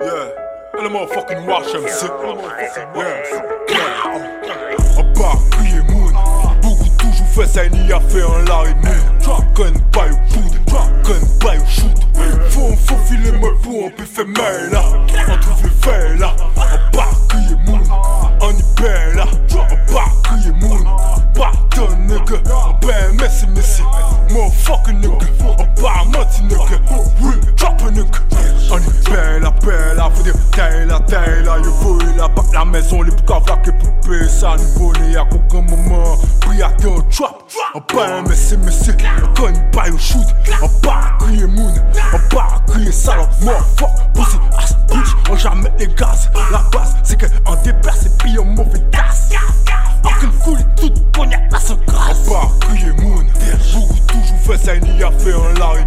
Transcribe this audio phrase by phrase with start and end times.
[0.00, 0.30] Yeah.
[0.78, 2.10] And the motherfucking watch them sit.
[2.10, 3.24] Yeah.
[3.68, 4.98] Yeah.
[4.98, 6.12] On part crier moon.
[6.62, 9.18] Beaucoup toujours fait ça, il y a fait un Larry Moon.
[9.54, 10.58] Gun by poudre,
[11.02, 11.98] gun by shoot.
[12.50, 14.82] Faut, faut filer moi pour on peut faire mal là.
[15.28, 16.34] On trouve les faits là.
[30.86, 31.58] Là, taille là.
[31.58, 32.28] Yo faut là.
[32.28, 34.28] Pas la maison, les boucavas que poupées.
[34.28, 36.16] Ça nous bonnet à aucun moment.
[36.40, 37.42] Pris à ton trap.
[37.74, 38.90] On part messi messi.
[39.22, 40.26] On gun by au shoot.
[40.62, 41.74] On part crier moon.
[42.12, 43.28] On part crier salope.
[43.42, 45.30] Motherfuck, pussy, ass, bitch.
[45.30, 46.30] On jamais les gaz.
[46.50, 49.30] La base, c'est qu'en déperce et puis en mauvais tasse.
[50.04, 52.18] Aucune foule, toute cognac, la seule grâce.
[52.26, 53.24] On part crier moon.
[54.08, 55.84] Toujours fait ça, il y a fait un Larry